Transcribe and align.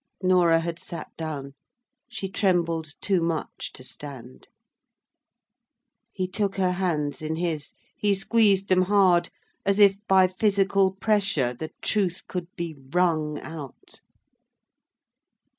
Norah 0.23 0.61
had 0.61 0.79
sate 0.79 1.15
down. 1.15 1.53
She 2.09 2.27
trembled 2.27 2.95
too 3.01 3.21
much 3.21 3.71
to 3.73 3.83
stand. 3.83 4.47
He 6.11 6.27
took 6.27 6.55
her 6.55 6.71
hands 6.71 7.21
in 7.21 7.35
his. 7.35 7.73
He 7.95 8.15
squeezed 8.15 8.69
them 8.69 8.81
hard, 8.89 9.29
as 9.63 9.77
if 9.77 9.97
by 10.07 10.27
physical 10.27 10.89
pressure, 10.91 11.53
the 11.53 11.69
truth 11.83 12.23
could 12.27 12.47
be 12.55 12.73
wrung 12.91 13.39
out. 13.41 14.01